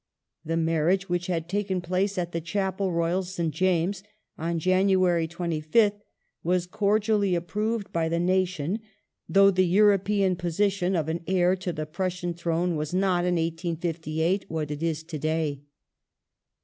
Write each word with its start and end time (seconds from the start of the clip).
The 0.43 0.57
marriage 0.57 1.09
which 1.09 1.27
had 1.27 1.47
taken 1.47 1.79
place 1.79 2.17
at 2.17 2.31
the 2.31 2.41
Chapel 2.41 2.91
Royal, 2.91 3.21
St. 3.21 3.53
James', 3.53 4.01
on 4.35 4.57
January 4.57 5.27
25th, 5.27 5.99
was 6.43 6.65
cordially 6.65 7.35
approved 7.35 7.93
by 7.93 8.09
the 8.09 8.19
nation, 8.19 8.79
though 9.29 9.51
the 9.51 9.61
European 9.67 10.35
position 10.37 10.95
of 10.95 11.07
an 11.07 11.21
heir 11.27 11.55
to 11.57 11.71
the 11.71 11.85
Prussian 11.85 12.33
throne 12.33 12.75
was 12.75 12.95
not, 12.95 13.25
in 13.25 13.35
1858, 13.35 14.45
what 14.49 14.71
it 14.71 14.81
is 14.81 15.03
to 15.03 15.19
day. 15.19 15.61